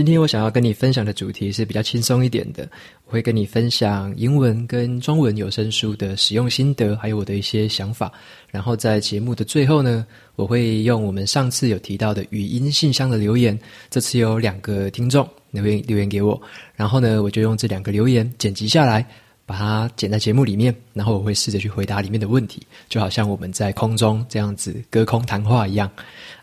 [0.00, 2.66] 今天我想要跟你分享的主题是比较轻松一点的，
[3.04, 8.10] 我会跟你分享英文跟中文有声书的使用心得，还有我的一些想法。
[8.50, 10.06] 然后在节目的最后呢，
[10.36, 13.58] 我会用我们上次有提到的语音信箱的留言，
[13.90, 16.40] 这次有两个听众留言留言给我，
[16.74, 19.06] 然后呢，我就用这两个留言剪辑下来，
[19.44, 25.90] 把它剪在节目里面，然后我会试着去回答里面的问题，就好像我们在空中这样子隔空谈话一样。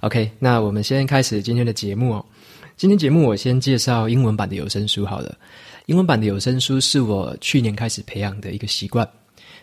[0.01, 2.23] OK，那我们先开始今天的节目哦。
[2.77, 5.35] 今天节目我先介绍英文版的有声书好了。
[5.87, 9.07] 英文版的有声书是我去年开始培养的一个习惯。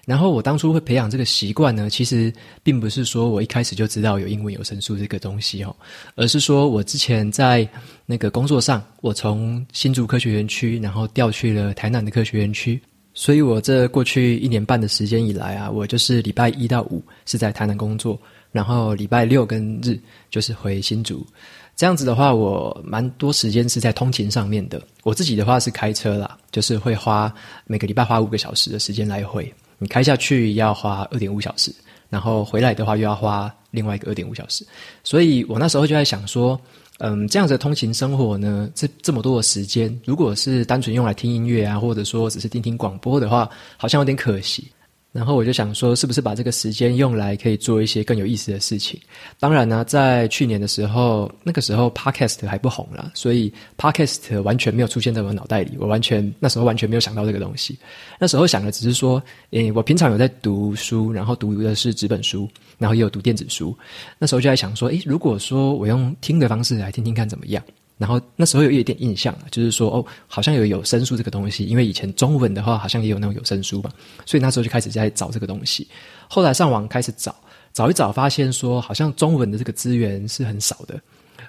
[0.04, 2.32] 然后我当初会培养这个习惯呢，其实
[2.64, 5.74] 并不是说我一开始就知道有英文有声书这个东西哦，
[6.16, 7.66] 而是说我之前在
[8.04, 12.82] 那个工作上，我从新竹科学园区，然后调去了台南的科学园区，
[13.14, 19.96] 所以我这过去一年半的时间以来啊，我就是礼拜一到五是在台南工作，然后礼拜六跟日
[20.30, 21.24] 就是回新竹。
[21.76, 24.80] 这样子的话，我蛮多时间是在通勤上面的。
[25.02, 27.32] 我自己的话是开车啦，就是会花
[27.66, 29.52] 每个礼拜花五个小时的时间来回。
[29.78, 31.74] 你开下去要花二点五小时，
[32.08, 34.64] 然后回来的话又要花另外一个二点五小时。
[35.02, 36.58] 所以我那时候就在想说，
[36.98, 44.70] 嗯，这样子的通勤生活呢，这这么多的时间，如果是单纯用来听音乐啊，或者说只是听听广播的话，好像有点可惜。
[45.14, 49.00] 然后我就想说，是不是把这个时间用来可以做一些更有意思的事情？
[49.38, 55.76] 当然呢，在去年的时候，那个时候 Podcast 还不红啦，所以 Podcast 完全没有出现在我脑袋里。
[55.78, 57.78] 我完全那时候完全没有想到这个东西。
[58.18, 63.72] 那时候想的只是说，诶，我平常有在读书，然后读的是纸本书，然后也有读电子书。
[64.18, 67.62] 那时候就在想说，诶，如果说我用听的方式来听听看怎么样？
[67.96, 73.90] 然后那时候有一点印象，就是说哦，好像有有声书这个东西，因为以前中文的话好像也有那种有声书吧，
[74.26, 75.86] 所以那时候就开始在找这个东西。
[76.28, 77.34] 后来上网开始找，
[77.72, 81.00] 找一找发现说，好像中文的这个资源是很少的。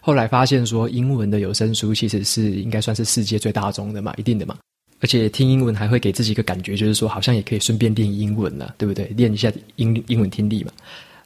[0.01, 4.55] 后来发现说，英文的有声书其实是应该算是世界最大宗的嘛，一定的嘛。
[5.01, 9.05] 而且听英文还会给自己一个感觉，就是说好像也可以顺便练英文了，对不对？
[9.17, 10.71] 练一下英英文听力嘛。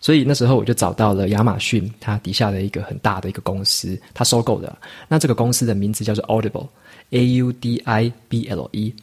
[0.01, 4.77] 所以那时候我就找到了亚马逊，它底下的一个很大的一个公司，它收购的。
[5.07, 8.93] 那这个公司的名字叫做 Audible，A U D I B L E。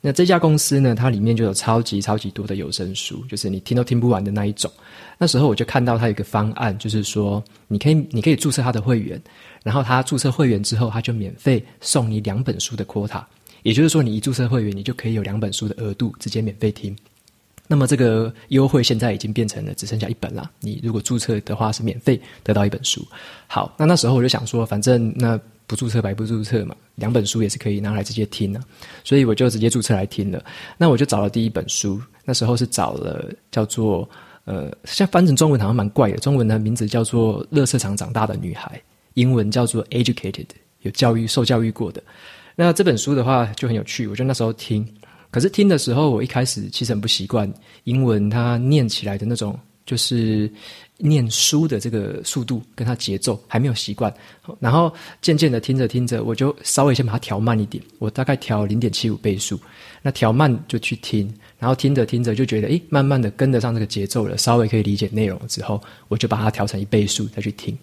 [0.00, 4.70] 那这家公司呢，它里面就有超级超级多的有声书，就是你听都听不完的那一种。
[5.18, 9.20] 那时候我就看到它有个方案，就是说你可以你可以注册它的会员，
[9.64, 13.22] 然后它注册会员之后，它就免费送你两本书的 quota，
[13.64, 16.96] 也就是说你一注册会员，你就可以有两本书的额度直接免费听。
[17.70, 20.50] 那么这个优惠现在已经变成了只剩下一本了。
[20.58, 23.06] 你如果注册的话是免费得到一本书。
[23.46, 28.60] 好，那那时候我就想说，反正那不注册白不注册嘛，两本书也是可以拿来直接听的，
[29.04, 30.42] 所以我就直接注册来听了。
[30.78, 34.08] 那我就找了第一本书，那时候是找了叫做
[34.46, 38.72] 呃，现在翻成中文好像蛮怪的，中文的名字叫做《垃圾场长大的女孩》，
[39.12, 40.46] 英文叫做 Educated，
[40.80, 42.02] 有教育受教育过的。
[42.56, 44.88] 那这本书的话就很有趣，我就那时候听。
[45.30, 47.52] 可是听的时候，我一开始其实很不习惯
[47.84, 50.50] 英文，它念起来的那种就是
[50.96, 54.12] 念书的这个速度跟它节奏还没有习惯。
[54.58, 59.60] 然后渐渐的听着听着，我就稍微先把它调慢一点，我大概调零点七五倍速，
[60.02, 67.76] 那调慢就去听，然后听着听着就觉得，诶，慢慢的跟得上这个节奏了，稍微可以理解内容之后，我就把它调成一倍速再去听。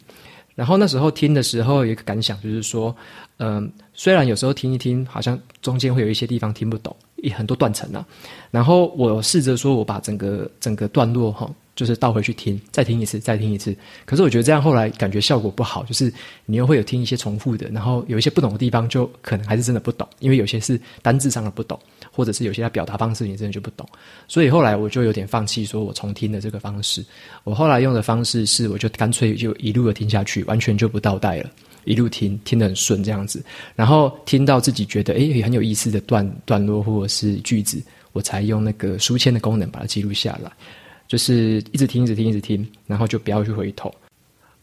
[0.55, 2.95] 然后那时候听的时候有一个感想，就是说，
[3.37, 6.95] 嗯、虽然有时候听一听，好像中间会有一些地方听不懂。
[7.31, 8.05] 很多断层啊，
[8.51, 13.75] 然后我试着说，我把整个整个段落哈，就是倒回去听，再听一次，再听一次。
[14.05, 16.11] 可是我觉得这样后来感觉效果不好，就是
[16.45, 21.79] 你又会有听一些重复的，然后有一些不懂的地方，就可能还是真的不懂，因为有些是单字上的不懂，
[22.11, 23.87] 或者是有些他表达方式你真的就不懂。
[24.27, 27.03] 所以后来我就有点放弃，说我重听的这个方式。
[27.43, 31.49] 我后来用的方式是，我就干脆就一路的听下去，完全就不倒带了。
[31.85, 33.43] 一路听，听得很顺，这样子，
[33.75, 40.51] 然后听到自己觉得诶很有意思的段段落或者是句子，我才用那个书签的功能把它记录下来，
[41.07, 43.93] 就是一直听，一直听，一直听，然后就不要去回头。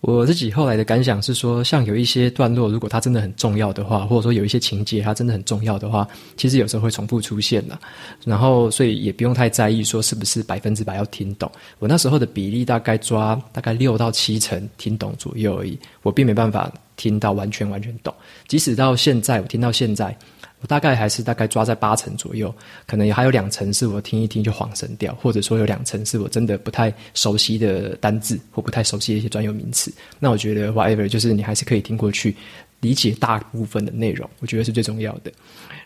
[0.00, 6.04] 我自己后来的感想是说，像有一些段落，如果它真的很重要的话，或者说有一些情节它真的很重要的话，
[6.36, 7.78] 其实有时候会重复出现的。
[8.25, 11.48] 然后，所以也不用太在意说是不是百分之百要听懂。
[11.78, 16.72] 我那时候的比例大概抓大概六到七成听懂左右而已，我并没办法。
[17.02, 18.14] 听到完全完全懂。
[18.46, 20.16] 即使到现在，我听到现在，
[20.60, 22.54] 我大概还是大概抓在八成左右，
[22.87, 29.93] 可能还有两成是我听一听就恍神掉，或者说有两成是我真的不太熟悉的单字或不太熟悉的一些专有名词。
[30.20, 32.37] 那我觉得 whatever，就是你还是可以听过去，
[32.81, 35.32] 理解大部分的内容，我觉得是最重要的。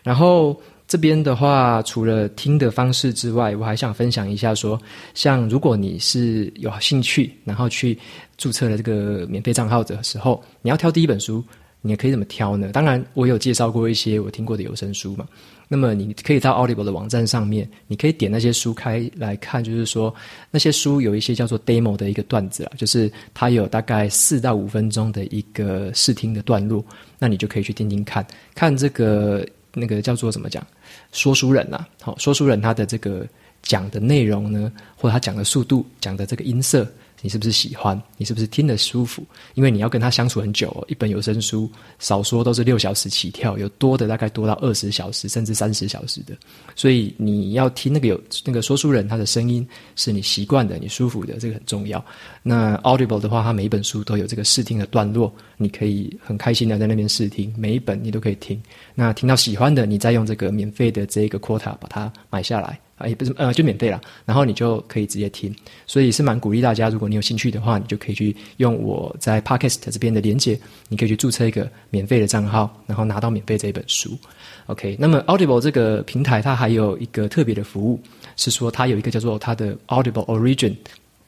[0.03, 0.55] 然后。
[0.87, 4.79] 这边的话，除了听的方式之外，我还想分享一下说，
[5.13, 7.97] 像如果你是有兴趣，然后去
[8.37, 11.43] 注册了这个免费账号的时候，你要挑第一本书，
[11.81, 12.69] 你可以怎么挑呢？
[12.71, 15.27] 当然，我有介绍过一些我听过的有声书嘛。
[15.67, 20.15] 那么你可以到 Audible 的网站上面，你可以点那些书开来看，就是说
[20.49, 26.81] 那些书有一些叫做 demo 的一个段子啊，就是它有大概四到五分钟的一个试听的段落，
[27.19, 28.25] 那你就可以去听听看，
[28.55, 29.45] 看这个。
[29.77, 30.65] 那个叫做怎么讲？
[31.11, 33.25] 说书人呐、好，说书人他的这个
[33.61, 36.85] 讲的内容呢，或者他讲的速度，讲的这个音色。
[37.21, 37.99] 你是不是喜欢？
[38.17, 39.25] 你是不是听得舒服？
[39.55, 40.85] 因为你要跟他相处很久哦。
[40.87, 41.69] 一本有声书
[41.99, 46.35] 少说都是六小时起跳，有多的大概多到二十小时甚至三十小时的。
[46.75, 52.03] 所以你要听那个有那个说书人他的声音是你习惯的、你舒服的，这个很重要。
[52.43, 58.61] 那 Audible 的话，它每一本书都有这个试听的段落，你可以很开心的在那边试听，每一本你都可以听。
[58.93, 62.79] 那听到喜欢的，你再用这个免费的这个 quota 把它买下来。
[62.97, 65.55] 啊，也不是，呃，就免费了，然后你就可以直接听，
[65.85, 70.59] 所以是蛮鼓励大家，如果你有兴趣的话，你就可以去用我在 Podcast 这边的连接，
[70.89, 74.17] 你可以去注册一个免费的账号，然后拿到免费这一本书。
[74.65, 78.01] OK，那么 Audible 这个平台它还有一个特别的服务，
[78.35, 80.75] 是说它有一个叫做它的 Audible Origin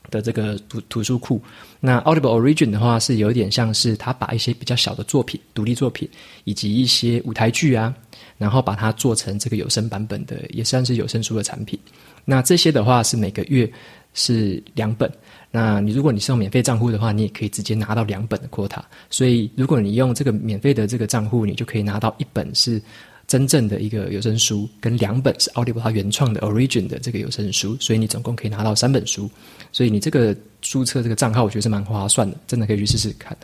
[0.09, 1.41] 的这个图图书库。
[1.79, 6.09] 那 Audible Origin 的话，是有点像是他把一些比较小的作品、独立作品
[6.43, 7.93] 以及一些舞台剧啊。
[8.37, 11.77] 然后把它做成这个有声版本的，也算是有声书的产品。
[12.23, 13.69] 那这些的话是每个月
[14.13, 15.11] 是两本。
[15.51, 18.79] 那你如果你是用免费账户的话，你也可以直接拿到两本的 quota。
[19.09, 22.81] 所以如果你用这个免费的这个账户，你就可以拿到一本是
[23.29, 27.77] 真正的一个有声书，跟两本是 Audible 它原创的 Origin 的这个有声书。
[27.79, 29.29] 所以你总共可以拿到三本书。
[29.71, 33.37] 所以你这个注册这个账号，我觉得是蛮划算的，真的可以去试试看。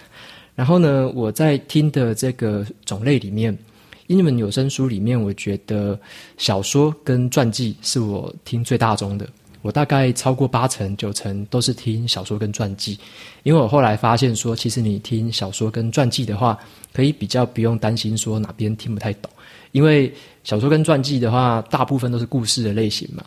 [0.55, 3.57] 然后呢，我在听的这个种类里面。
[4.07, 5.99] 英文有声书里面，我觉得
[6.37, 9.27] 小说跟传记是我听最大宗的。
[9.65, 12.99] 我大概超过八成九成都是听小说跟传记，
[13.41, 16.55] 因为我后来发现说，其实你听小说跟传记的话，
[16.93, 19.31] 可以比较不用担心说哪边听不太懂，
[19.71, 20.13] 因为
[20.43, 23.23] 小说跟传记的话，大部分都是故事的类型嘛。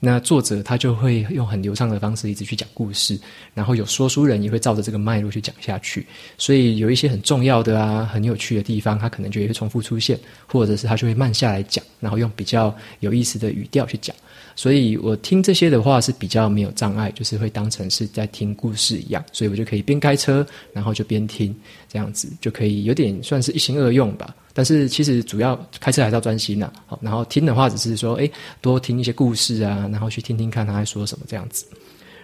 [0.00, 3.20] 那作者他就会用很流畅的方式一直去讲故事，
[3.52, 6.06] 然后有说书人也会照着这个脉络去讲下去，
[6.38, 14.16] 所以有一些很重要的啊、很有趣的地方，他可能就会重复出现，或者是他就会慢下来讲，然后用比较有意思的语调去讲。
[14.54, 21.54] 所以我听这些的话是比较没有障碍，就是会当成是在听故事一样，所以我就可以边开车，然后就边听，
[21.88, 24.34] 这样子就可以有点算是一心二用吧。
[24.54, 31.64] 但是其实主要开车还是要专心呐，好，然后听的话只是说，诶，多听一些故事啊，然后去听听看他在说什么这样子。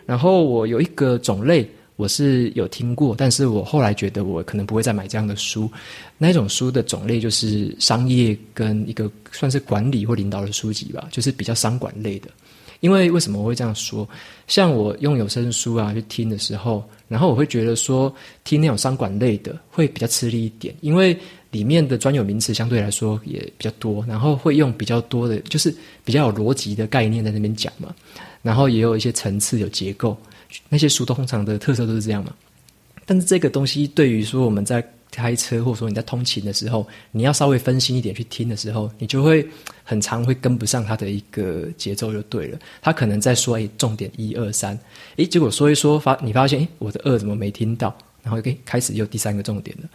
[0.05, 5.69] 然后我有一个种类我是有听过，但是我后来觉得我可能不会再买这样的书。
[6.17, 12.29] 那种书的种类就是商业跟一个算是管理或领导的书籍吧，就是比较商管类的。
[12.79, 14.09] 因为为什么我会这样说？
[14.47, 18.15] 像我用有声书啊去听的时候，然后我会觉得说
[18.45, 21.19] 听那种商管类的会比较吃力一点，因为。
[21.51, 25.75] 里面的专有名词相对来说也比较多，然后会用比较多的，就是
[26.05, 27.89] 比较有逻辑的概念在那边讲嘛，
[28.43, 30.15] 然后也有一些层次、有结构，
[30.69, 32.33] 那些书通常的特色都是这样嘛。
[33.07, 39.47] 但是这个东西对于说我们在开车或者说你在通勤的时候，你要稍微分心一点去听的时候，你就会
[39.83, 42.59] 很常会跟不上它的一个节奏就对了。
[42.83, 44.79] 他可能在说诶重点一二三，
[45.17, 49.89] 诶结果说一说发你发现诶我的二怎么没听到，然后诶开始又第三个重点了。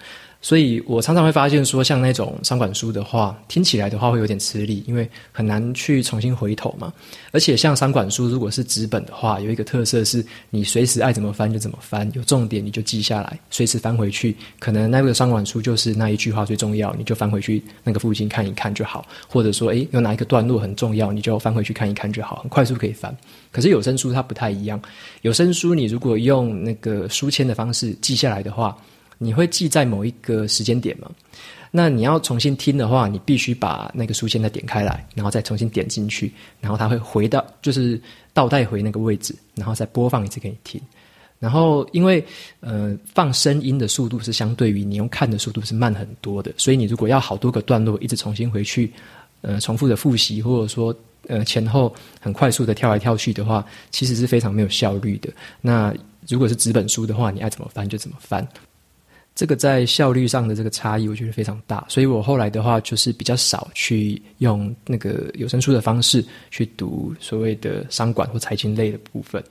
[0.44, 6.92] 所以我常常会发现说，像那种商管书的话，听起来的话会有点吃力，因为很难去重新回头嘛。
[7.32, 14.36] 而且像商管书，如果是纸本的话，有一个特色是，你随时爱怎么翻就怎么翻，有重点你就记下来，随时翻回去。
[14.60, 19.08] 可能那个商管书就是那一句话最重要，你就翻回去那个附近看一看就好。
[19.30, 23.16] 或者说，诶，有哪一个段落很重要，你就翻回去看一看就好，很快速可以翻。
[23.50, 24.78] 可是有声书它不太一样，
[25.22, 28.78] 有声书你如果用那个书签的方式记下来的话。
[29.24, 31.10] 你会记在某一个时间点吗？
[31.72, 38.00] 那你要重新听的话，你必须把那个书签再点开来，然后再重新点进去，然后它会回到，就是
[38.32, 40.80] 倒带回那个位置，然后再播放一次给你听。
[41.40, 42.24] 然后因为
[42.60, 48.94] 呃放声音的速度是相对于你用看的速度是慢很多的，所以你如果要好多个段落一直重新回去，
[49.42, 50.96] 呃重复的复习，或者说
[51.28, 55.34] 呃前后很快速的跳来跳去的话，其实是非常没有效率的。
[55.60, 55.92] 那
[56.30, 58.48] 如果是纸本书的话，你爱怎么翻就怎么翻。
[59.36, 61.84] 这个在效率上的这个差异，我觉得非常大。
[61.90, 69.44] 所以我后来的话，就是比较少去用那个有声书的方式去读所谓的商管或财经类的部分。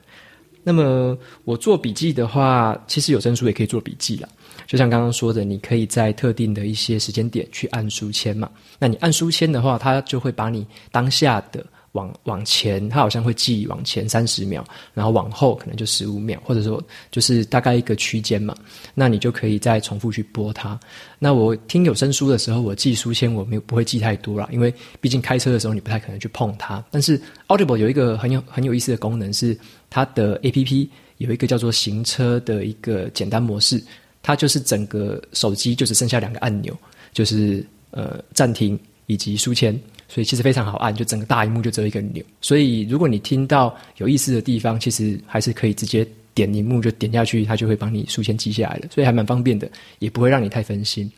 [0.63, 4.29] 那么我做笔记的话，其实有声书也可以做笔记啦。
[4.67, 8.49] 就像刚刚说的，你可以在特定的一些时间点去按书签嘛。
[8.79, 11.67] 那你按书签的话，它就会把你当下的。
[11.93, 18.55] 往往前，它好像会记往前三十秒，然后往后可能就十五秒，或者说就是大概一个区间嘛。
[18.95, 20.79] 那你就可以再重复去播它。
[21.19, 26.83] 那我听有声书的时候，我记书签我没有不会记太多啦，因为毕竟开车的时候你不太可能去碰它。
[26.91, 29.57] 但是 Audible 有一个很有很有意思的功能是，
[29.91, 33.83] 它的 APP 有一个叫做行车的一个简单模式，
[34.23, 36.75] 它就是整个手机就只剩下两个按钮，
[37.13, 39.79] 就是呃暂停以及书签。
[40.13, 42.23] 所以其实非常好按，就整个大荧幕就只有一个钮。
[42.43, 48.89] 所以如果你听到有意思的地方，其实还是可以直接点荧幕就点下去，它就会帮你书签记下来了。
[48.95, 51.11] 所以还蛮方便的，也不会让你太分心。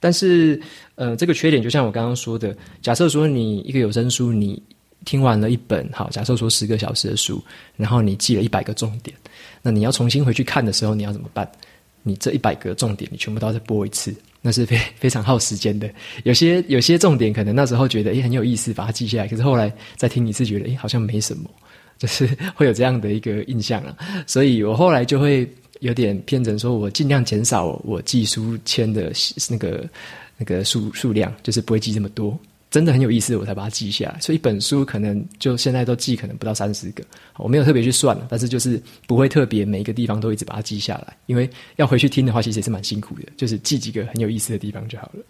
[0.00, 0.58] 但是，
[0.94, 4.62] 呃，这个缺点就像我刚刚说的，假设说你一个有声书，你
[5.04, 7.38] 听完了一本，好，假设说十个小时的书，
[7.76, 9.14] 然后你记了一百个重点，
[9.60, 11.46] 那你要重新回去看的时候，你要怎么办？
[12.02, 14.14] 你这一百个重点，你全部都要再播一次。
[14.42, 15.88] 那是非 非常耗时间的，
[16.24, 21.48] 有些有些重点可能那时候觉得诶很有意思，把它记下来，可是后来再听一次觉得诶好像没什么，
[21.96, 23.96] 就是会有这样的一个印象啊。
[24.26, 25.48] 所以我后来就会
[25.80, 29.12] 有点偏成说，我尽量减少我记书签的
[29.48, 29.88] 那个
[30.36, 32.36] 那个数数量，就是不会记这么多。
[32.72, 34.18] 真的很有意思，我才把它记下来。
[34.18, 37.04] 所以一本书可能就现在都记，可能不到三十个。
[37.36, 43.22] 我没有特别去算，但是就是不会特别每一个地方都一直把它记下来，因为要回去听的话，其实也是蛮辛苦的。
[43.36, 45.22] 就是记几个很有意思的地方就好了。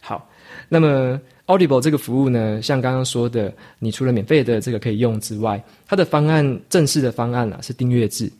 [0.00, 0.30] 好，
[0.66, 8.32] 那么 Audible 这个服务呢，像刚刚说的，你除了免费的这个可以用之外，它的方案正式的方案啊是订阅制。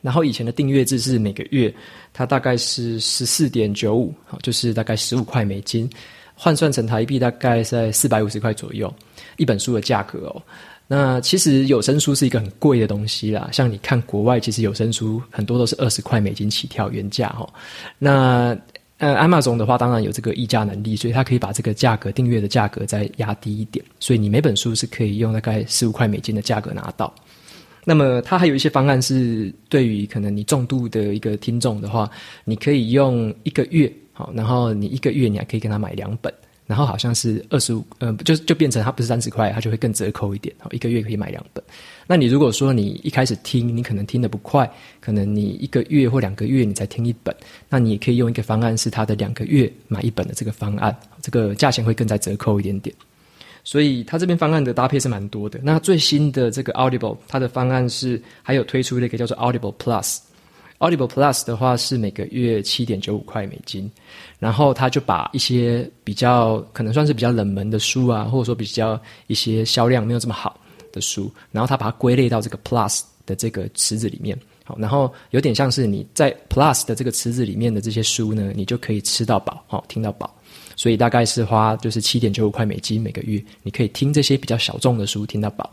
[0.00, 1.74] 然后以前的订阅制是每个月，
[2.14, 5.88] 它大概是十四点九五，好，就是大概十五块美金。
[6.34, 8.92] 换算成台币大概在四百五十块左右，
[9.36, 10.42] 一本书的价格哦。
[10.86, 17.48] 那其实有声书是一个很贵的东西啦，像你看国外，其实有声书很多都是二十块美金起跳原价哈。
[17.98, 18.54] 那
[18.98, 27.12] 呃，Amazon 的话当然有这个议价能力，所以它可以把这个价格订阅的价格再压低一点，所以你每本书是可以用大概十五块美金的价格拿到。
[27.86, 32.10] 那么它还有一些方案是对于可能你重度的一个听众的话，
[32.44, 33.90] 你可以用一个月。
[34.14, 36.32] 好，然后你一个月你还可以跟他买两本，
[36.66, 40.54] 然后好像是二十五，呃，就就变成它不是三十块，它就会更折扣一点。
[40.58, 41.62] 好，一个月可以买两本。
[42.06, 47.34] 那你如果说你一开始听，你可能听得不快，可能你一个月或两个月你才听一本，
[47.68, 52.94] 那你也可以用一个方案，是它的两个月买一本的这个方案，这个价钱会更再折扣一点点。
[53.64, 55.58] 所以它这边方案的搭配是蛮多的。
[55.62, 60.18] 那最新的这个 Audible，它的方案是还有推出了一个叫做 Audible Plus。
[60.78, 63.90] Audible Plus 的话是每个月七点九五块美金，
[64.38, 70.60] 然后他就把一些比较可能算是比较冷门的书啊，或者说比较一些销量没有这么好
[70.92, 74.38] 的书，然后他把它归类到这个 Plus 的这个池子里面。
[74.66, 80.34] 好，然后有点像是你在 Plus 的这个池子里面的这些书呢，你就可以吃到饱，好，听到饱。
[80.76, 85.70] 所以大概是花就是七点九五块美金每个月，你可以听这些比较小众的书，听到饱。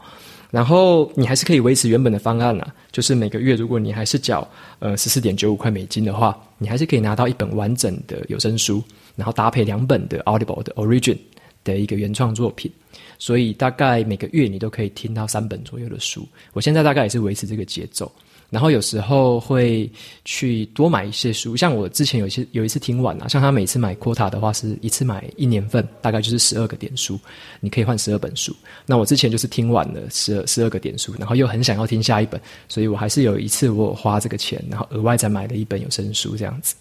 [0.49, 4.45] 然后你还是可以维持原本的方案啊，就是每个月如果你还是缴
[4.79, 8.83] 呃十四点九五块美金的话，你还是可以拿到一本完整的有声书，
[9.15, 11.17] 然后搭配两本的 Audible 的 Origin
[11.63, 12.69] 的一个原创作品，
[13.17, 16.27] 所以大概每个月你都可以听到三本左右的书。
[16.51, 18.11] 我现在大概也是维持这个节奏。
[18.51, 19.89] 然后有时候会
[20.25, 27.17] 去多买一些书，像我之前有一些有一次听完啊，像他每次买 quota 的话是一次买一年份，大概就是十二个点数，
[27.61, 28.53] 你可以换十二本书。
[28.85, 36.75] 那我之前就是听完了十二十二个点数，然后又很想要听下一本，所以我还是有一次我花这个钱，然后额外再买了一本有声书这样子。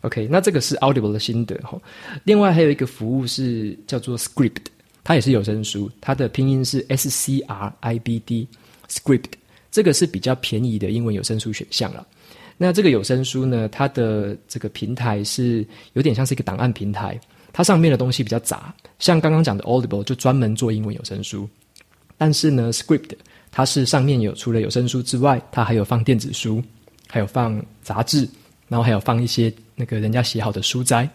[0.00, 1.80] OK，那这个是 Audible 的心得哈。
[2.24, 4.56] 另外还有一个服务是叫做 Script，
[5.04, 8.48] 它也是有声书，它的拼音是 S C R I B D
[8.88, 9.30] Script。
[9.76, 12.06] 这个是比较便宜的英文有声书选项了。
[12.56, 17.20] 那这个有声书呢，它的这个平台是有点像是一个档案平台，
[17.52, 18.74] 它上面的东西比较杂。
[18.98, 21.46] 像刚刚讲的 Audible 就专门做英文有声书，
[22.16, 23.10] 但是呢，Script
[23.52, 26.62] 它是上面有除了有声书之外，它还有放电子书，
[27.06, 28.26] 还有放杂志，
[28.68, 31.06] 然后还有放一些那个人家写好的书摘。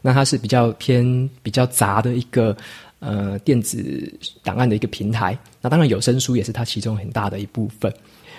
[0.00, 2.56] 那它是比较偏比较杂的一个。
[2.98, 4.12] 呃，电子
[4.42, 7.92] 档案的一个平台，那当然有声书也是它其中很大的一部分。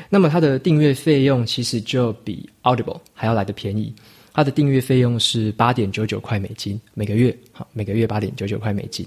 [0.10, 3.94] 那么它的订阅费用其实就比 Audible 还要来得便宜，
[4.34, 9.06] 它的订阅费用是八点九九块美金每个月，好，每个月八点九九块美金。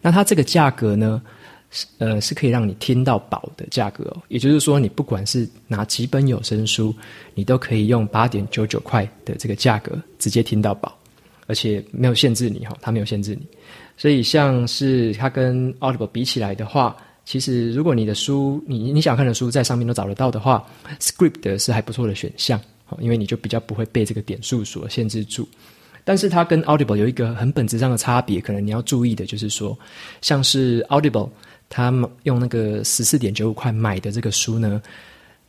[0.00, 1.22] 那它这个价格呢，
[1.70, 4.22] 是呃，是可以让你听到饱的价格哦。
[4.28, 6.94] 也就是说，你不管是拿几本有声书，
[7.34, 10.96] 你都可以用八点九九块的这个价格直接听到饱，
[11.52, 13.46] 而且没有限制你哈，它没有限制你。
[13.98, 20.66] 所以，像是它跟 Audible 比起来的话，其实如果你的书，你你想看的书在上面都找得到的话
[20.98, 22.58] ，Script 是还不错的选项，
[23.00, 25.46] 因为你就比较不会被这个点数所限制住。
[26.04, 29.78] 但是它跟 Audible 有一个很本质上的差别，可能你要注意的就是说，
[30.22, 31.28] 像是 Audible。
[31.74, 31.90] 他
[32.24, 34.82] 用那个十四点九五块买的这个书呢，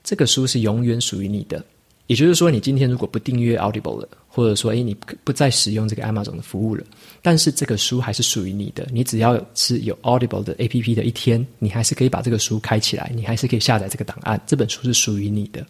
[0.05, 1.62] 这个书是永远属于你的。
[2.07, 6.83] 也就是说，你今天如果不订阅 Audible 了，或者说，诶，你不再使用这个 Amazon 的服务了，
[7.21, 8.87] 但是这个书还是属于你的。
[8.91, 14.41] 你只要是有 Audible 的 APP 的一天，你还是可以把这个书开起来，你还是可以下载这个档案。
[14.47, 15.63] 这本书是属于你的。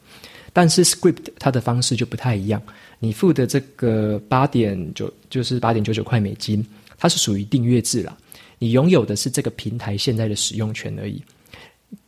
[0.54, 2.62] 但是 Script 它的方式就不太一样，
[3.00, 6.66] 你付的这个八点九就是八点九九块美金，
[6.98, 8.18] 它是属于订阅制啦。
[8.60, 11.22] 你拥有的是这个平台现在的使用权而已，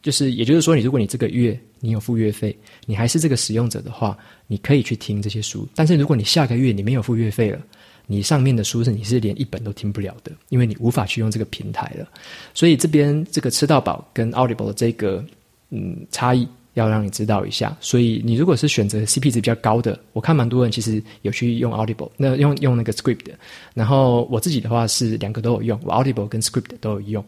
[0.02, 5.68] 就是也就是说，你如果你这个月你有付月费，你还是这个使用者的话，你可以去听这些书。
[5.76, 7.60] 但是如果你下个月你没有付月费了，
[8.08, 12.08] 你上面的书是你是连一本都听不了的，因为你无法去用这个平台了。
[12.54, 15.24] 所以这边这个吃到饱跟 Audible 的这个
[15.70, 16.48] 嗯差异。
[16.76, 23.28] 要让你知道一下，所以你如果是选择 CP 值比较高的，我看蛮多人其实有去用 Audible，那用用那个 Script，
[23.74, 27.26] 然后我自己的话是两个都有用，我 Audible 跟 Script 都有用。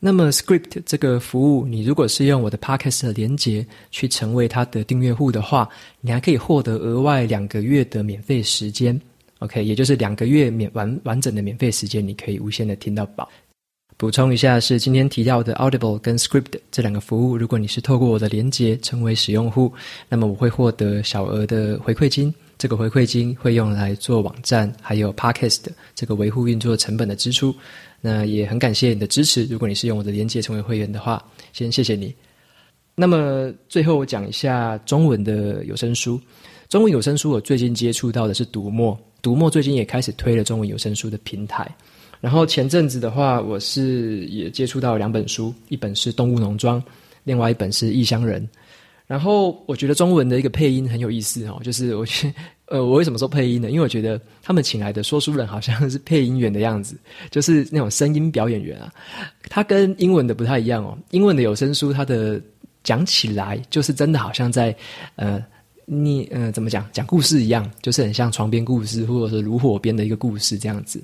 [0.00, 5.68] 那么，Script 这个服务，你如果是用我的 Podcast 的连接去成为它的订阅户的话，
[6.00, 8.98] 你还可以获得额外两个月的免费时间
[9.40, 13.28] ，OK，也就是两个月免完完整的免费时间，你可以无限的听到饱。
[13.96, 17.36] 补充一下，是今天提到的 Audible 跟 Script 这两个服务。
[17.36, 19.72] 如果你是透过我的连接成为使用户，
[20.08, 22.32] 那么我会获得小额的回馈金。
[22.58, 25.60] 这个回馈金会用来做网站还有 Podcast
[25.94, 27.54] 这个维护运作成本的支出。
[28.00, 29.44] 那也很感谢你的支持。
[29.44, 32.14] 如果你是用我的连接成为会员的话，先谢谢你。
[32.94, 36.20] 那么最后我讲一下中文的有声书。
[36.68, 41.68] 中文有声书我最近接触到的是读墨，读墨最近也开始推了中文有声书的平台。
[42.20, 46.82] 然后前阵子的话，我是也接触到两本书，一本是《动物农庄》，
[47.22, 48.42] 另外一本是《异乡人》。
[49.08, 52.32] 然后我觉得中文的一个配音很有意思哦，就是我觉
[52.66, 53.70] 呃，我为什么说配音呢？
[53.70, 56.94] 因为我觉得他们请来的说书人好像是配音员的样子，
[57.30, 58.92] 就是那种声音表演员啊。
[59.48, 62.38] 他跟英文的不太一样哦，英文的有声书，它的
[62.84, 64.76] 讲起来就是真的好像在
[65.16, 65.42] 呃，
[65.86, 71.02] 你呃怎么讲讲故事一样，就是很像床边故事或者是炉火边的一个故事这样子。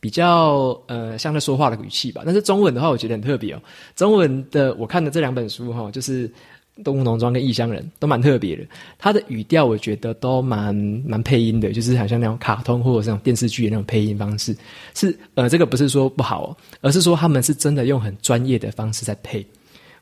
[0.00, 3.62] 比较呃像在说话的语气吧，但是中文的话，我觉得很特别哦。
[3.94, 6.28] 中文的我看的这两本书哈，就是
[6.82, 8.64] 《动物农庄》跟《异乡人》，都蛮特别的。
[8.98, 10.74] 他的语调我觉得都蛮
[11.06, 14.56] 蛮配音的，就是好像那种卡通或者那种电视剧的那种配音方式。
[14.94, 19.46] 是呃，这个不是说不好，而是说他们是真的用很专业的方式在配。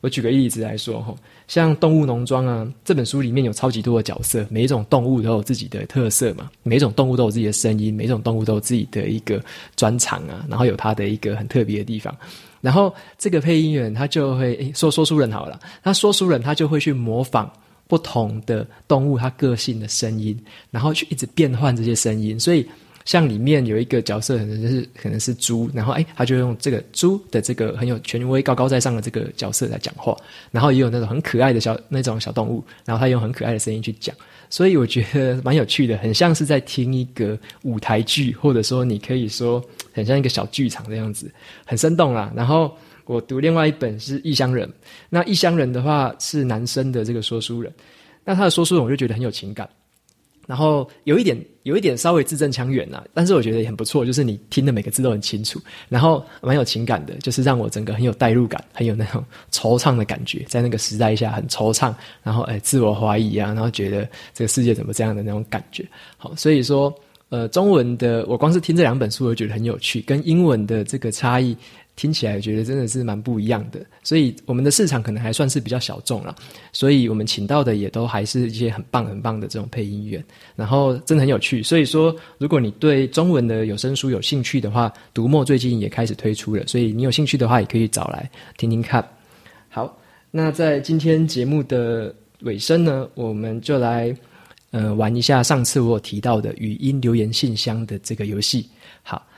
[0.01, 1.15] 我举个例子来说哈，
[1.47, 9.41] 像《动物农庄》啊，这本书里面有超级多的角色，每一种动物都有自己的特色嘛，每一种动物都有自己的声音，每一种动物都有自己的一个
[9.77, 12.13] 专长啊，然后有它的一个很特别的地方。
[12.63, 17.51] 然后这个配音员他就会说说书人好了，他说书人他就会去模仿
[17.87, 20.35] 不同的动物他个性的声音，
[20.71, 22.65] 然后去一直变换这些声音，所以。
[23.05, 30.15] 像里面有一个角色，可能就是可能是猪，然后哎，他就用这个猪的这个很有权威、高高在上的这个角色来讲话，
[30.51, 34.15] 然后也有那种很可爱的小那种小动物，然后他用很可爱的声音去讲，
[34.49, 41.31] 所以我觉得蛮有趣的，很像是在听一个舞台剧，或者说你可以说很像一个小剧场的样子，
[41.65, 42.31] 很生动啦。
[42.35, 42.73] 然后
[43.05, 44.67] 我读另外一本是《异乡人》，
[45.09, 47.73] 那《异乡人》的话是男生的这个说书人，
[48.23, 49.67] 那他的说书人我就觉得很有情感。
[50.45, 65.85] 然后有一点，有一点稍微字正腔圆啊，但是我觉得也很不错，就是你听的每个字都很清楚，然后蛮有情感的，就是让我整个很有代入感，很有那种惆怅的感觉，在那个时代下很惆怅，然后诶自我怀疑啊，然后觉得这个世界怎么这样的那种感觉。
[66.17, 66.93] 好，所以说
[67.29, 71.57] 呃，中文的我光是听这两本书，我就觉得很有趣，跟英文的这个差异。
[71.95, 76.35] 听起来我觉得真的是蛮不一样的，所以我们的市场可能还算是比较小众了，
[76.71, 80.23] 所以我们请到的也都还是一些很棒很棒的这种配音员，
[80.55, 81.61] 然后真的很有趣。
[81.61, 89.07] 所以说，如果你对中文的有声书有兴趣的话，读墨最近也开始推出了，所以你有兴趣的话，也可以找来听听看。
[89.69, 89.95] 好，
[90.31, 94.15] 那在今天节目的尾声呢，我们就来
[94.71, 98.67] 呃玩一下上次我有提到的语音留言信箱的这个游戏。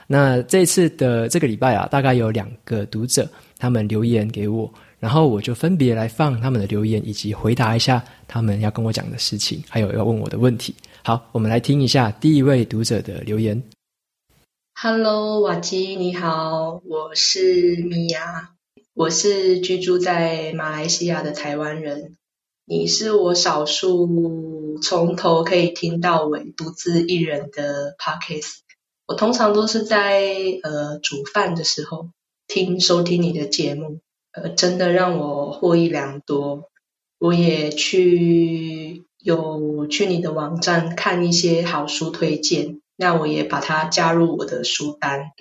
[0.07, 10.75] 那这次的这个礼拜啊，大概有两个读者他们留言给我，然后我就分别来放他们的留言，以及回答一下他们要跟我讲的事情，还有要问我的问题。
[11.03, 13.61] 好，我们来听一下第一位读者的留言。
[14.79, 18.51] Hello，瓦基，你好，我是米娅。
[18.93, 22.15] 我是居住在马来西亚的台湾人。
[22.65, 28.64] 你是我少数从头可以听到尾独自一人的 Podcast。
[29.07, 32.09] 我通常都是在呃煮饭的时候
[32.47, 33.99] 听收听你的节目，
[34.31, 36.69] 呃，真的让我获益良多。
[37.19, 45.31] 我也去有去你的网站看一些好书推荐，那我也把它加入我的书单，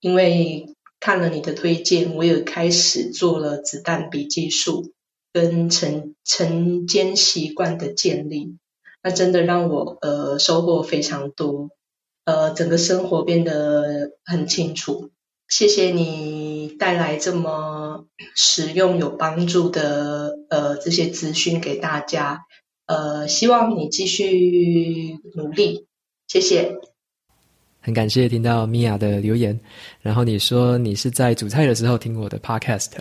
[0.00, 0.70] 因为。
[1.00, 4.94] 看了你的推荐，我也开始做了子弹笔记术
[5.34, 8.56] 跟晨晨间习惯的建立，
[9.02, 11.68] 那真的让我呃收获非常多，
[12.24, 15.10] 呃整个生活变得很清楚。
[15.48, 22.46] 谢谢你带来这么实用有帮助的呃这些资讯给大家，
[22.86, 25.86] 呃希望你继续努力，
[26.26, 26.78] 谢谢。
[27.84, 29.60] 很感谢听到米娅的留言，
[30.00, 32.92] 然后你说你是在煮菜的时候听我的 podcast。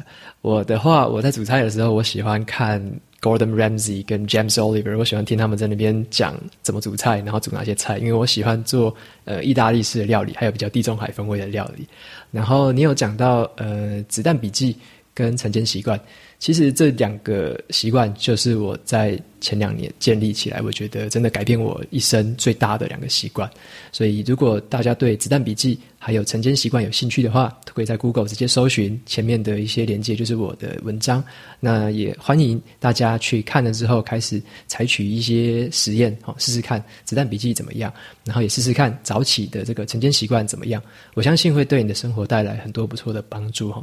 [0.42, 2.86] 我的话，我在煮菜的时候，我喜欢看
[3.22, 8.94] Gordon Ramsay 跟 James Oliver，我喜欢听他们在那边讲怎么煮菜，然后煮哪些菜，因为我喜欢做
[9.24, 11.88] 呃意大利式的料理，还有比较地中海风味的料理。
[12.30, 14.76] 然后你有讲到呃子弹笔记
[15.14, 16.00] 跟晨间习惯。
[16.40, 23.50] 其实这两个习惯就是我在前两年建立起来，我觉得真的改变我一生最大的两个习惯。
[23.94, 31.24] 所以，如果大家对子弹笔记还有晨间习惯有兴趣的话，都可以在 Google 直接搜寻前面的一些连接，就是我的文章。
[31.62, 37.94] 那也欢迎大家去看了之后，开始采取一些实验，好试试看子弹笔记怎么样，
[38.26, 40.84] 然后也试试看早起的这个晨间习惯怎么样。
[41.14, 43.82] 我相信会对你的生活带来很多不错的帮助哈。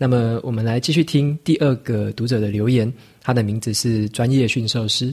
[0.00, 2.90] 那么，我们来继续听第二个读者的留言。
[3.20, 5.12] 他的名字是专业驯兽师。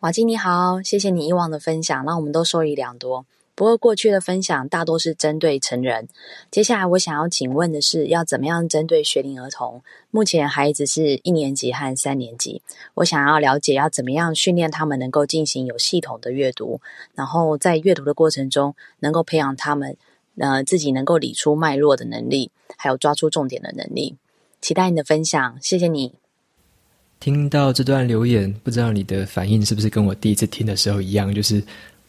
[0.00, 3.24] 瓦基你好，谢谢你以往的分享，让我们都受益良多。
[3.54, 6.08] 不过，过去的分享大多是针对成人。
[6.50, 9.80] 接下来，我想要请问的是，要怎么样针对学龄儿童？
[10.10, 12.60] 目前孩子是一年级和三年级，
[12.94, 16.80] 我想要了解要怎么样训练他们能够进行有系统的阅读，
[17.14, 19.96] 然后在阅读的过程中，能够培养他们。
[20.38, 24.16] 呃，自己能够理出脉络的能力，还有抓出重点的能力。
[24.60, 26.14] 期待你的分享，谢谢你。
[27.18, 31.34] 听到这段留言，不知道你的反应是不是跟我第一次听的时候一样？
[31.34, 31.62] 就是，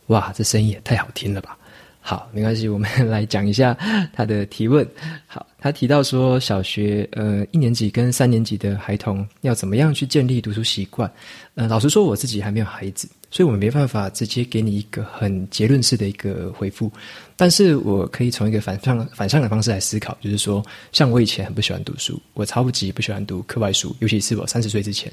[0.08, 1.58] 哇，这声音也太好听了吧！
[2.02, 3.74] 好，没关系，我们 来讲一下
[4.14, 4.86] 他的提问。
[5.26, 11.12] 好，他提到说，小学呃一年级跟三年级的孩童要怎么样去建立读书习惯？
[11.56, 13.06] 呃，老实说，我自己还没有孩子。
[13.30, 16.90] 所以我们没办法直接给你一个很结论式的一个回复，
[17.36, 25.12] 但是我可以从一个反向反向的方式来思考，就是说，像我以前很不喜欢读书，我超级不喜欢读课外书，尤其是我三十岁之前，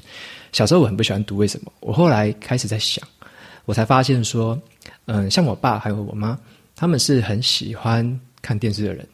[0.53, 1.71] 小时候我很不喜欢读，为什么？
[1.81, 3.05] 我后来开始在想，
[3.65, 4.57] 我才发现说，
[5.07, 6.39] 嗯，像我爸还有我妈，
[6.73, 9.05] 他们是很喜欢看电视的人，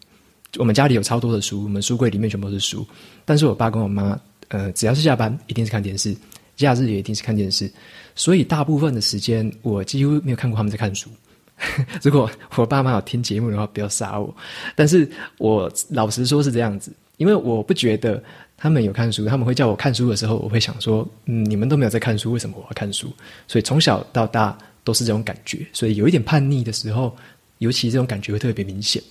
[0.57, 2.85] 我们家里有超多的书，我们书柜里面全部都是书，
[3.25, 6.15] 但是我爸跟我妈，呃，只要是下班，一定是看电视。
[6.57, 7.71] 假日也一定是看电视，
[8.13, 11.09] 所以大部分的时间我几乎没有看过他们在看书。
[12.03, 14.35] 如果我爸妈有听节目的话，不要杀我。
[14.75, 15.09] 但是
[15.39, 18.21] 我老实说是这样子，因为我不觉得
[18.57, 23.11] 他们有看书，他们会叫我看书的时候，我会想说，嗯，你们都没有在看书，为什么我要看书？
[23.47, 27.15] 所以从小到大都是这种感觉，所以有一点叛逆的时候，
[27.59, 29.01] 尤其这种感觉会特别明显。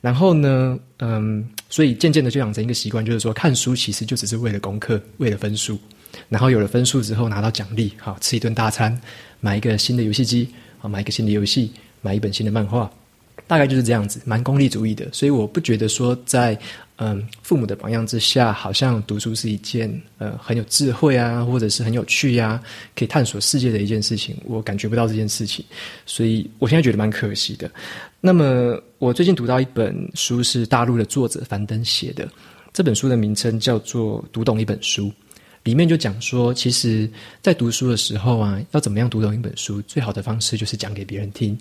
[0.00, 5.78] 然后呢，嗯，所以渐渐的就养成一个习惯，就是说看书其实就只是为了功课，为了分数。
[6.28, 9.00] 然后有了分数之后拿到奖励，好吃一顿大餐，
[9.38, 11.70] 买一个新的游戏机，好买一个新的游戏，
[12.02, 12.90] 买一本新的漫画，
[13.46, 15.06] 大概就是这样子，蛮功利主义的。
[15.12, 16.58] 所以我不觉得说在
[17.02, 22.62] 嗯父母的榜样之下，好像读书是一件呃很有智慧啊，或者是很有趣呀、
[22.94, 24.36] 可以探索世界的一件事情。
[24.44, 25.64] 我感觉不到这件事情，
[26.04, 27.70] 所以我现在觉得蛮可惜的。
[28.20, 32.28] 那么我最近读到一本书，是大陆的作者樊登写的，
[32.72, 35.06] 这本书的名称叫做《读懂一本书》。
[35.64, 37.08] 里面就讲说，其实，
[37.42, 41.56] 在读书的时候啊，要怎么样读懂一本书，最好的方式就是讲给别人听。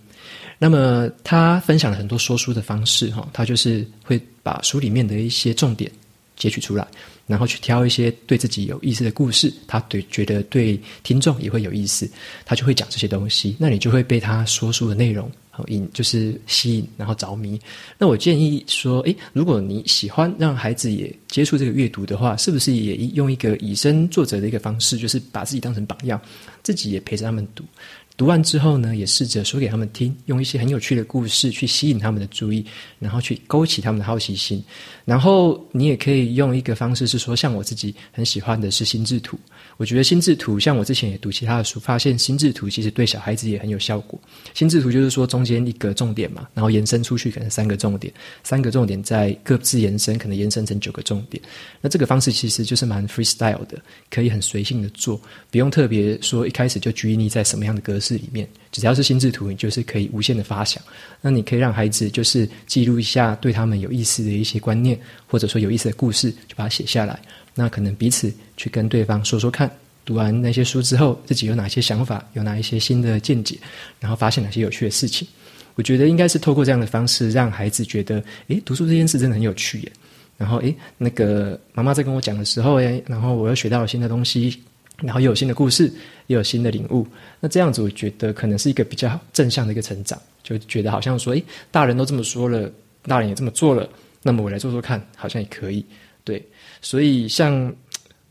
[0.58, 5.92] 那么，他分享了很多说书的方式，哈，他就是会把书里面的一些重点
[6.40, 6.88] 截取出来，
[7.28, 12.10] 然后去挑一些对自己有意思的故事，他对觉得对听众也会有意思，
[12.46, 13.56] 他就会讲这些东西。
[13.60, 15.32] 那你就会被他说书的内容。
[15.68, 17.60] 引就是吸引，然后着迷。
[17.98, 26.18] 那我建议说，诶，如果你喜欢让孩子也接触这个阅读的话，是不是也用一个以身作则的一个方式，就是把自己当成榜样，
[26.64, 27.66] 自己也陪着他们读。
[28.20, 32.66] 读完之后呢，也试着说给他们听，用一些很有趣的故事去吸引他们的注意，
[33.00, 34.62] 然后去勾起他们的好奇心。
[35.06, 39.40] 然后你也可以用一个方式是说，像我自己很喜欢的是心智图。
[39.80, 44.20] 我觉得心智图，像我之前也读其他的书，发现心智图其实对小孩子也很有效果。
[44.54, 48.14] 心智图就是说中间一个重点嘛，然后延伸出去可能三个重点，
[48.44, 51.42] 三个重点再各自延伸，可能延伸成九个重点。
[51.80, 58.46] 那这个方式其实就是蛮 freestyle 的，可以很随性的做，不用特别说一开始就拘泥在什么样的格式里面。
[58.72, 60.84] 只要是心智图，你就是可以无限的发想。
[61.22, 65.00] 那你可以让孩子就是记录一下对他们有意思的一些观念。
[65.32, 67.20] 或者说有意思的故事，就把它写下来。
[67.56, 69.70] 那可能彼此去跟对方说说看，
[70.06, 73.58] 读完那些书之后，自己有哪些想法，有哪一些新的见解，
[74.00, 75.28] 然后发现哪些有趣的事情。
[75.76, 79.92] 我觉得应该是透过这样的方式，让孩子觉得，诶，读书这件事真的很有趣耶。
[80.38, 84.58] 然后，诶，那个妈妈在跟我讲的时候，诶，然后我又学到了新的东西，
[85.02, 85.92] 然后又有新的故事，
[86.28, 87.06] 又有新的领悟。
[87.40, 92.70] 那这样子，我觉得可能是一个比较正向的一个成长，就觉得好像说，诶，大人都这么说了，
[93.04, 93.88] 大人也这么做了。
[94.22, 95.86] 那么我来做做看，好像也可以，
[96.26, 96.46] 对，
[96.82, 97.74] 所以像，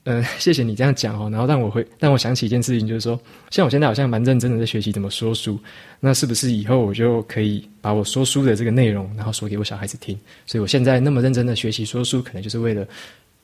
[0.05, 5.59] 嗯、 谢谢你这样讲哦，然后让我会让我想起一件事情，就是说，像我现在好像蛮认真的在学习怎么说书，
[6.01, 10.19] 那是不是以后我就可以把我说书的这个内容，然后说给我小孩子听？
[10.47, 12.83] 所以我现在那么认真的学习说书，可能就是为了，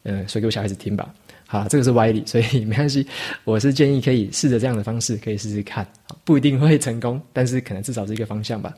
[0.05, 1.13] 嗯、呃，说给我小孩子听吧。
[1.47, 3.07] 好，这个是歪理，所以没关系，
[3.45, 5.87] 我是建议可以试着这样的方式，可以试试看，
[6.25, 8.75] 不一定会成功，但是可能至少是一个方向吧。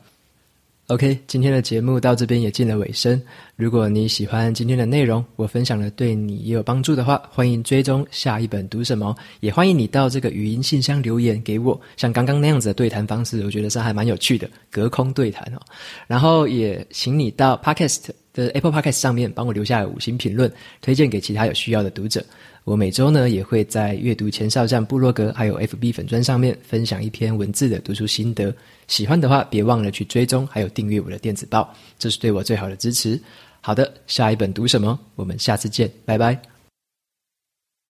[0.88, 3.20] OK，今天的节目到这边也进了尾声。
[3.56, 11.80] 如果你喜欢今天的内容，我分享了对你也有帮助的话，欢迎追踪下一本读什么，也欢迎你到这个语音信箱留言给我。
[11.96, 15.58] 像刚刚那样子的对谈方式，我觉得是还蛮有趣的，隔空对谈哦。
[16.06, 20.48] 然后也请你到 Podcast 的 Apple Podcast 上面帮我留下五星评论，
[20.80, 22.24] 推荐给其他有需要的读者。
[22.66, 28.52] 我每周呢也会在阅读前哨站部落格还有 FB 粉砖上面分享一篇文字的读书心得，
[28.88, 33.20] 喜欢的话别忘了去追踪还有订阅我的电子报，这是对我最好的支持。
[33.60, 34.98] 好的，下一本读什么？
[35.14, 36.55] 我们下次见，拜拜。